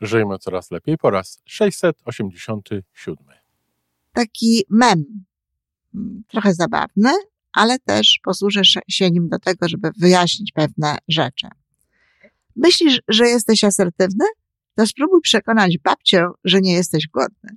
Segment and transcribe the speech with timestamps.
[0.00, 3.16] Żyjmy coraz lepiej po raz 687.
[4.12, 5.04] Taki mem,
[5.94, 7.12] mm, trochę zabawny,
[7.52, 11.46] ale też posłużę się nim do tego, żeby wyjaśnić pewne rzeczy.
[12.56, 14.24] Myślisz, że jesteś asertywny?
[14.74, 17.56] To spróbuj przekonać babcię, że nie jesteś głodny.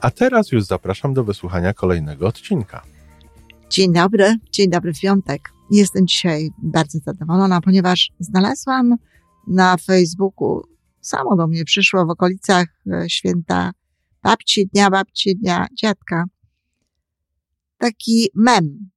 [0.00, 2.82] A teraz już zapraszam do wysłuchania kolejnego odcinka.
[3.70, 5.52] Dzień dobry, dzień dobry w piątek.
[5.70, 8.96] Jestem dzisiaj bardzo zadowolona, ponieważ znalazłam
[9.46, 10.62] na Facebooku,
[11.00, 13.70] samo do mnie przyszło w okolicach e, święta
[14.22, 16.24] babci, dnia babci, dnia dziadka,
[17.78, 18.90] taki mem,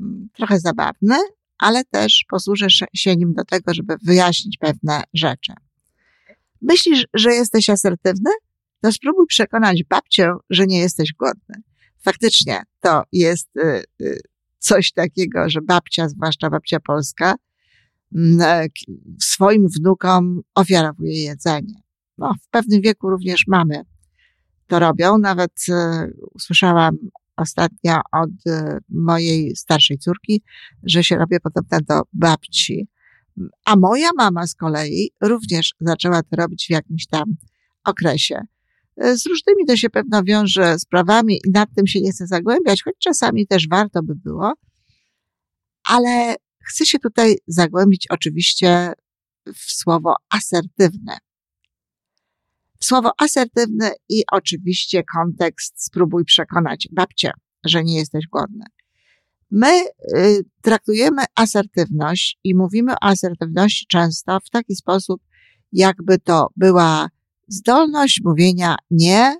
[0.00, 1.16] mm, trochę zabawny,
[1.58, 5.52] ale też posłużę się nim do tego, żeby wyjaśnić pewne rzeczy.
[6.62, 8.30] Myślisz, że jesteś asertywny?
[8.82, 11.62] To spróbuj przekonać babcię, że nie jesteś głodny.
[12.04, 14.20] Faktycznie to jest y, y,
[14.58, 17.34] coś takiego, że babcia, zwłaszcza babcia polska,
[18.14, 18.66] mm, e,
[19.20, 21.74] swoim wnukom ofiarowuje jedzenie.
[22.18, 23.82] No, w pewnym wieku również mamy
[24.66, 25.18] to robią.
[25.18, 26.96] Nawet e, usłyszałam
[27.36, 30.42] ostatnio od e, mojej starszej córki,
[30.82, 32.88] że się robię podobna do babci.
[33.64, 37.36] A moja mama z kolei również zaczęła to robić w jakimś tam
[37.84, 38.40] okresie.
[38.96, 42.82] E, z różnymi to się pewno wiąże sprawami i nad tym się nie chcę zagłębiać,
[42.82, 44.52] choć czasami też warto by było.
[45.84, 48.92] Ale chcę się tutaj zagłębić oczywiście
[49.54, 51.18] w słowo asertywne.
[52.80, 57.30] Słowo asertywne i oczywiście kontekst spróbuj przekonać babcię,
[57.64, 58.64] że nie jesteś głodny.
[59.50, 59.84] My
[60.16, 65.22] y, traktujemy asertywność i mówimy o asertywności często w taki sposób,
[65.72, 67.08] jakby to była
[67.48, 69.36] zdolność mówienia nie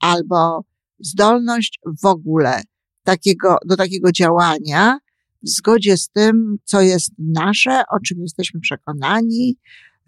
[0.00, 0.64] albo
[0.98, 2.62] zdolność w ogóle
[3.04, 4.98] takiego, do takiego działania
[5.42, 9.56] w zgodzie z tym, co jest nasze, o czym jesteśmy przekonani,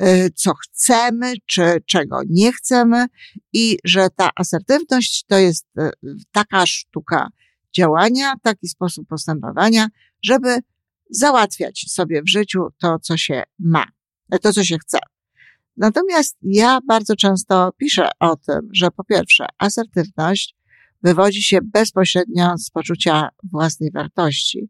[0.02, 3.06] y, co chcemy, czy czego nie chcemy
[3.52, 5.90] i że ta asertywność to jest y,
[6.32, 7.28] taka sztuka
[7.76, 9.88] działania, taki sposób postępowania,
[10.22, 10.58] żeby
[11.10, 13.84] załatwiać sobie w życiu to, co się ma,
[14.42, 14.98] to, co się chce.
[15.76, 20.56] Natomiast ja bardzo często piszę o tym, że po pierwsze, asertywność
[21.02, 24.68] wywodzi się bezpośrednio z poczucia własnej wartości.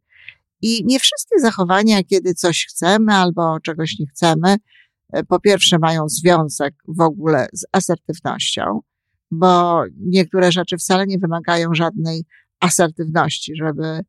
[0.62, 4.56] I nie wszystkie zachowania, kiedy coś chcemy albo czegoś nie chcemy,
[5.12, 8.80] e, po pierwsze mają związek w ogóle z asertywnością,
[9.30, 12.24] bo niektóre rzeczy wcale nie wymagają żadnej
[12.60, 14.00] asertywności, żeby,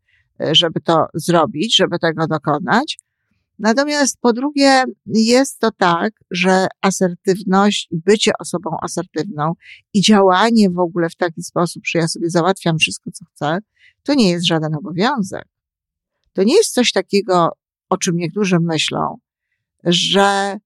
[0.41, 2.99] e, żeby to zrobić, żeby tego dokonać.
[3.59, 9.53] Natomiast po drugie, jest to tak, że asertywność, bycie osobą asertywną
[9.93, 13.57] i działanie w ogóle w taki sposób, że ja sobie załatwiam wszystko, co chcę,
[14.03, 15.45] to nie jest żaden obowiązek.
[16.33, 17.49] To nie jest coś takiego,
[17.89, 19.17] o czym niektórzy myślą,
[19.83, 20.57] że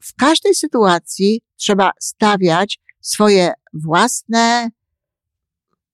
[0.00, 4.70] w każdej sytuacji trzeba stawiać swoje własne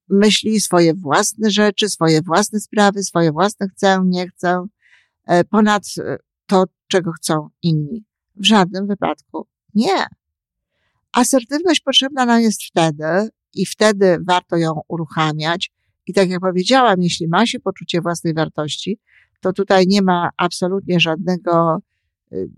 [0.09, 4.67] myśli, swoje własne rzeczy, swoje własne sprawy, swoje własne chcę, nie chcę,
[5.27, 8.05] e, ponad e, to, czego chcą inni.
[8.37, 10.07] W żadnym wypadku nie.
[11.13, 15.73] Asertywność potrzebna nam jest wtedy i wtedy warto ją uruchamiać.
[16.07, 18.99] I tak jak powiedziałam, jeśli ma się poczucie własnej wartości,
[19.41, 21.79] to tutaj nie ma absolutnie żadnego,
[22.33, 22.51] y,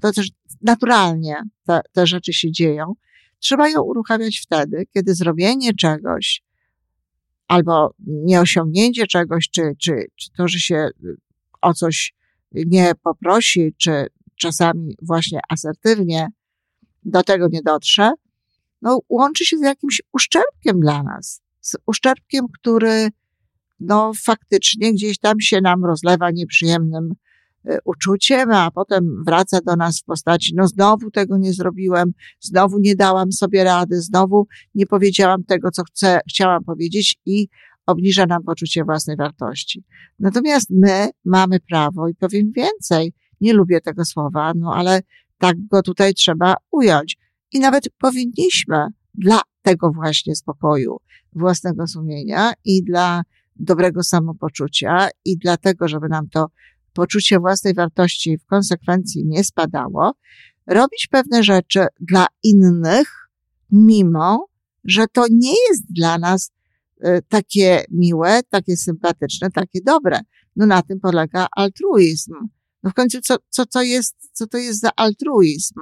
[0.00, 0.30] to też
[0.62, 1.36] naturalnie
[1.66, 2.94] te, te rzeczy się dzieją.
[3.38, 6.42] Trzeba ją uruchamiać wtedy, kiedy zrobienie czegoś
[7.48, 10.88] albo nieosiągnięcie czegoś, czy, czy, czy to, że się
[11.62, 12.14] o coś
[12.54, 14.06] nie poprosi, czy
[14.36, 16.28] czasami właśnie asertywnie
[17.04, 18.12] do tego nie dotrze,
[18.82, 21.42] no, łączy się z jakimś uszczerbkiem dla nas.
[21.60, 23.08] Z uszczerbkiem, który
[23.80, 27.14] no, faktycznie gdzieś tam się nam rozlewa nieprzyjemnym
[27.64, 32.78] e, uczuciem, a potem wraca do nas w postaci, no znowu tego nie zrobiłem, znowu
[32.78, 37.48] nie dałam sobie rady, znowu nie powiedziałam tego, co chcę, chciałam powiedzieć i
[37.86, 39.84] obniża nam poczucie własnej wartości.
[40.18, 45.00] Natomiast my mamy prawo i powiem więcej, nie lubię tego słowa, no ale
[45.38, 47.18] tak go tutaj trzeba ująć.
[47.52, 50.96] I nawet powinniśmy dla tego właśnie spokoju
[51.32, 53.22] własnego sumienia i dla
[53.56, 56.46] dobrego samopoczucia i dlatego, żeby nam to
[56.92, 60.12] poczucie własnej wartości w konsekwencji nie spadało,
[60.66, 63.28] robić pewne rzeczy dla innych,
[63.70, 64.46] mimo
[64.84, 66.50] że to nie jest dla nas
[67.28, 70.20] takie miłe, takie sympatyczne, takie dobre.
[70.56, 72.32] No na tym polega altruizm.
[72.82, 75.80] No w końcu co, co, to jest, co to jest za altruizm?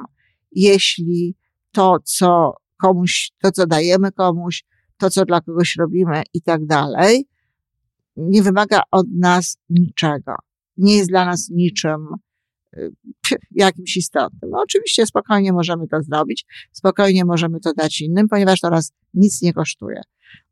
[0.53, 1.37] Jeśli
[1.73, 4.65] to, co komuś, to, co dajemy komuś,
[4.97, 7.29] to, co dla kogoś robimy i tak dalej,
[8.17, 10.35] nie wymaga od nas niczego.
[10.77, 12.07] Nie jest dla nas niczym
[12.77, 12.93] y,
[13.51, 14.51] jakimś istotnym.
[14.51, 19.43] No oczywiście spokojnie możemy to zrobić, spokojnie możemy to dać innym, ponieważ to nas nic
[19.43, 20.01] nie kosztuje.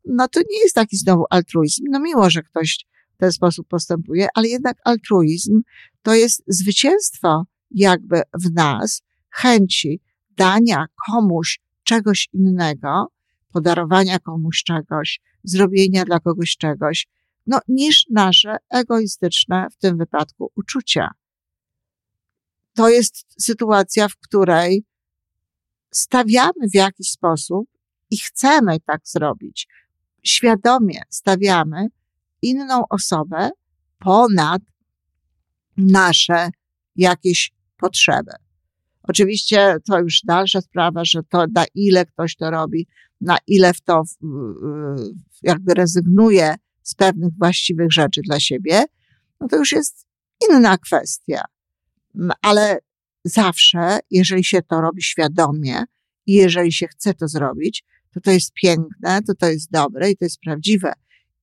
[0.05, 1.83] No to nie jest taki znowu altruizm.
[1.89, 5.61] No miło, że ktoś w ten sposób postępuje, ale jednak altruizm
[6.01, 10.01] to jest zwycięstwo jakby w nas chęci
[10.37, 13.07] dania komuś czegoś innego,
[13.51, 17.07] podarowania komuś czegoś, zrobienia dla kogoś czegoś,
[17.47, 21.11] no, niż nasze egoistyczne, w tym wypadku, uczucia.
[22.73, 24.83] To jest sytuacja, w której
[25.91, 27.69] stawiamy w jakiś sposób
[28.11, 29.67] i chcemy tak zrobić.
[30.23, 31.87] Świadomie stawiamy
[32.41, 33.49] inną osobę
[33.99, 34.61] ponad
[35.77, 36.49] nasze
[36.95, 38.31] jakieś potrzeby.
[39.03, 42.87] Oczywiście to już dalsza sprawa, że to na ile ktoś to robi,
[43.21, 44.03] na ile w to
[45.43, 48.83] jakby rezygnuje z pewnych właściwych rzeczy dla siebie,
[49.39, 50.07] no to już jest
[50.49, 51.41] inna kwestia.
[52.41, 52.79] Ale
[53.23, 55.83] zawsze, jeżeli się to robi świadomie
[56.25, 57.83] i jeżeli się chce to zrobić,
[58.13, 60.93] to to jest piękne, to to jest dobre i to jest prawdziwe.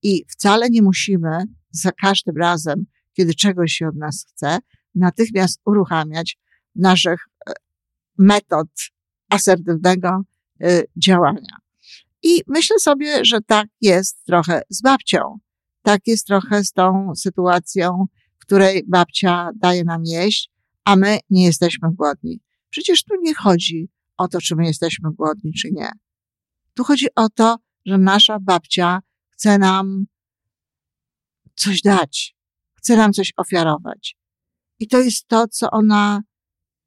[0.03, 4.57] I wcale nie musimy za każdym razem, kiedy czegoś się od nas chce,
[4.95, 6.37] natychmiast uruchamiać
[6.75, 7.19] naszych
[7.49, 7.53] e,
[8.17, 8.67] metod
[9.29, 10.21] asertywnego
[10.61, 11.57] e, działania.
[12.23, 15.39] I myślę sobie, że tak jest trochę z babcią.
[15.81, 18.05] Tak jest trochę z tą sytuacją,
[18.39, 20.51] w której babcia daje nam jeść,
[20.83, 22.39] a my nie jesteśmy głodni.
[22.69, 25.89] Przecież tu nie chodzi o to, czy my jesteśmy głodni, czy nie.
[26.77, 30.05] Tu chodzi o to, że nasza babcia chce nam
[31.55, 32.35] coś dać,
[32.73, 34.17] chce nam coś ofiarować.
[34.79, 36.21] I to jest to, co ona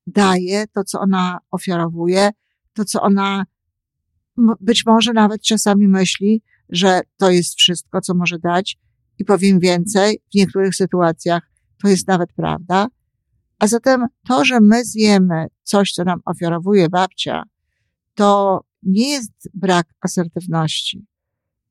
[0.06, 2.30] daje, to, co ona ofiarowuje,
[2.72, 3.44] to, co ona
[4.60, 8.78] być może nawet czasami myśli, że to jest wszystko, co może dać
[9.18, 11.50] i powiem więcej, w niektórych sytuacjach
[11.82, 12.86] to jest nawet prawda.
[13.58, 17.42] A zatem to, że my zjemy coś, co nam ofiarowuje babcia,
[18.14, 21.06] to nie jest brak asertywności.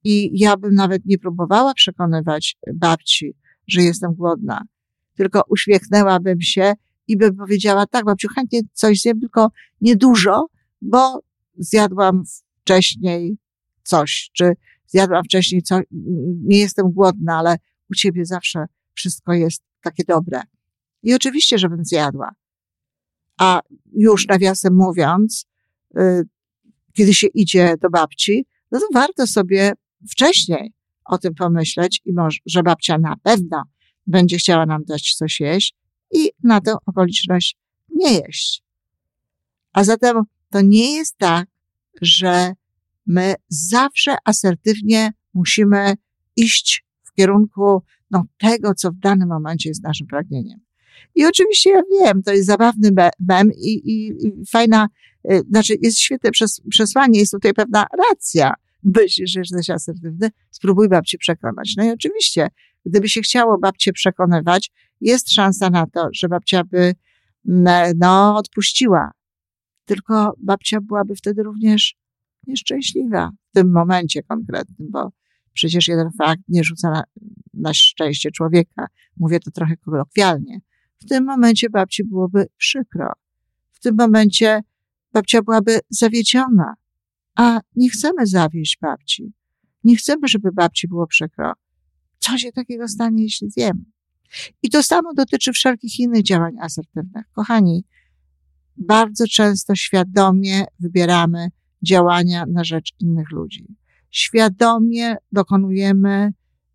[0.04, 3.36] I ja bym nawet nie próbowała przekonywać babci,
[3.68, 4.62] że jestem głodna,
[5.16, 6.74] tylko uśmiechnęłabym się
[7.08, 9.52] i bym powiedziała, tak, babciu, chętnie coś zjem, tylko
[9.82, 10.46] niedużo,
[10.82, 11.22] bo
[11.58, 12.24] zjadłam
[12.62, 13.38] wcześniej
[13.84, 14.54] coś, czy
[14.88, 15.86] zjadłam wcześniej coś,
[16.44, 17.56] nie jestem głodna, ale
[17.92, 20.42] u ciebie zawsze wszystko jest takie dobre.
[21.04, 22.32] I oczywiście, żebym zjadła.
[23.38, 23.62] A
[23.94, 25.46] już nawiasem mówiąc,
[25.98, 26.24] y,
[26.94, 29.74] kiedy się idzie do babci, no to warto sobie
[30.10, 30.74] wcześniej
[31.06, 33.64] o tym pomyśleć i może, że babcia na pewno
[34.08, 35.76] będzie chciała nam dać coś jeść
[36.12, 37.58] i na tę okoliczność
[37.96, 38.64] nie jeść.
[39.74, 41.48] A zatem to nie jest tak,
[42.02, 42.54] że
[43.06, 45.94] my zawsze asertywnie musimy
[46.36, 50.60] iść w kierunku no, tego, co w danym momencie jest naszym pragnieniem.
[51.16, 54.88] I oczywiście ja wiem, to jest zabawny mem i, i, i fajna,
[55.32, 58.54] y, znaczy jest świetne przes przesłanie, jest tutaj pewna racja.
[58.84, 61.74] Myślisz, że jesteś asertywny, spróbuj babci przekonać.
[61.78, 62.48] No i oczywiście,
[62.86, 66.94] gdyby się chciało babcię przekonywać, jest szansa na to, że babcia by
[67.96, 69.12] no, odpuściła.
[69.86, 71.96] Tylko babcia byłaby wtedy również
[72.48, 75.12] nieszczęśliwa w tym momencie konkretnym, bo
[75.54, 77.04] przecież jeden fakt nie rzuca na,
[77.54, 78.88] na szczęście człowieka.
[79.18, 80.60] Mówię to trochę kolokwialnie.
[81.00, 83.12] W tym momencie babci byłoby przykro.
[83.72, 84.62] W tym momencie
[85.14, 86.74] babcia byłaby zawiedziona.
[87.36, 89.34] A nie chcemy zawieść babci.
[89.84, 91.54] Nie chcemy, żeby babci było przykro.
[92.20, 93.86] Co się takiego stanie, jeśli zjem?
[94.64, 97.26] I to samo dotyczy wszelkich innych działań asertywnych.
[97.32, 97.84] Kochani,
[98.78, 101.50] bardzo często świadomie wybieramy
[101.82, 103.76] działania na rzecz innych ludzi.
[104.12, 106.34] Świadomie dokonujemy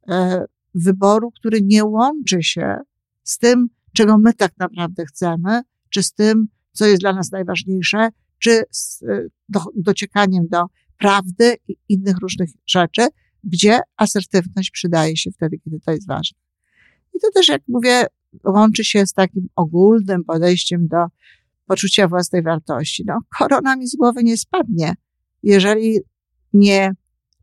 [0.09, 2.77] e, wyboru, który nie łączy się
[3.23, 8.09] z tym, czego my tak naprawdę chcemy, czy z tym, co jest dla nas najważniejsze,
[8.39, 10.65] czy z e, do, dociekaniem do
[10.99, 13.07] prawdy i innych różnych rzeczy,
[13.45, 16.39] gdzie asertywność przydaje się wtedy, kiedy to jest ważne.
[17.15, 18.07] I to też, jak mówię,
[18.45, 21.07] łączy się z takim ogólnym podejściem do
[21.67, 23.05] poczucia własnej wartości.
[23.07, 24.95] No, korona mi z głowy nie spadnie,
[25.43, 26.01] jeżeli
[26.53, 26.93] nie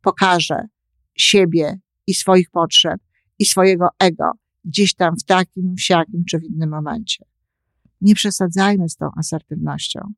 [0.02, 0.68] pokażę
[1.16, 3.02] siebie i swoich potrzeb
[3.40, 4.32] i swojego ego
[4.66, 7.26] gdzieś tam w takim, siakim czy w innym momencie.
[8.02, 10.14] Nie przesadzajmy z tą asertywnością.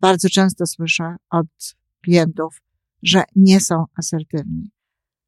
[0.00, 2.62] Bardzo często słyszę od klientów,
[3.02, 4.70] że nie są asertywni.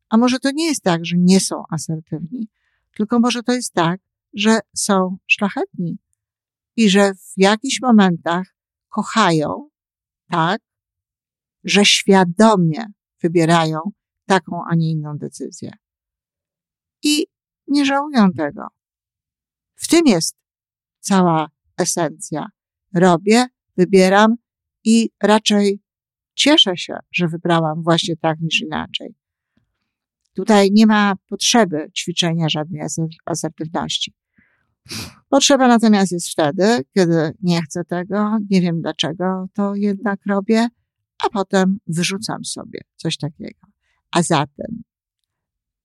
[0.09, 2.49] A może to nie jest tak, że nie są asertywni,
[2.97, 4.01] tylko może to jest tak,
[4.35, 5.99] że są szlachetni
[6.77, 8.47] i że w jakichś momentach
[8.89, 9.69] kochają
[10.31, 10.61] tak,
[11.65, 12.85] że świadomie
[13.23, 13.79] wybierają
[14.27, 15.73] taką, a nie inną decyzję.
[17.03, 17.27] I
[17.71, 18.67] nie żałują tego.
[19.75, 20.37] W tym jest
[21.01, 22.47] cała esencja.
[22.95, 23.47] Robię,
[23.77, 24.35] wybieram
[24.85, 25.81] i raczej
[26.35, 29.15] cieszę się, że wybrałam właśnie tak niż inaczej.
[30.35, 32.83] Tutaj nie ma potrzeby ćwiczenia żadnej
[33.27, 34.15] asertywności.
[35.29, 40.69] Potrzeba natomiast jest wtedy, kiedy nie chcę tego, nie wiem dlaczego to jednak robię,
[41.25, 43.61] a potem wyrzucam sobie coś takiego.
[44.11, 44.83] A zatem,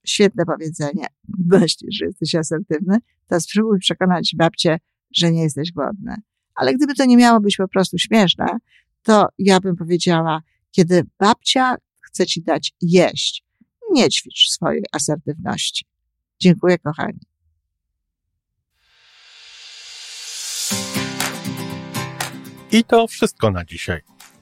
[0.10, 1.08] świetne powiedzenie,
[1.60, 2.98] myślisz, że jesteś asertywny,
[3.28, 4.78] to spróbuj przekonać babcię,
[5.16, 6.16] że nie jesteś głodny.
[6.56, 8.46] Ale gdyby to nie miało być po prostu śmieszne,
[9.04, 13.44] to ja bym powiedziała, kiedy babcia chce ci dać jeść,
[13.92, 15.86] nie ćwicz swojej asertywności.
[16.40, 17.20] Dziękuję, kochani.
[22.72, 24.15] I to wszystko na dzisiaj.